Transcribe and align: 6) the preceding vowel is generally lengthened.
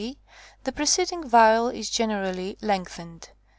6) 0.03 0.15
the 0.63 0.71
preceding 0.71 1.29
vowel 1.29 1.67
is 1.67 1.87
generally 1.87 2.57
lengthened. 2.63 3.29